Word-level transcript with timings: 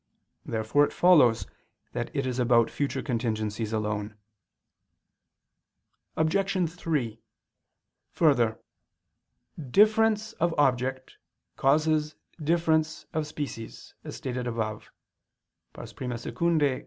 Therefore 0.47 0.83
it 0.85 0.93
follows 0.93 1.45
that 1.91 2.09
it 2.15 2.25
is 2.25 2.39
about 2.39 2.71
future 2.71 3.03
contingencies 3.03 3.71
alone. 3.71 4.17
Obj. 6.17 6.67
3: 6.73 7.21
Further, 8.09 8.57
difference 9.69 10.33
of 10.33 10.55
object 10.57 11.17
causes 11.55 12.15
difference 12.43 13.05
of 13.13 13.27
species, 13.27 13.93
as 14.03 14.15
stated 14.15 14.47
above 14.47 14.89
(I 15.75 15.83
II, 15.83 16.17
Q. 16.31 16.79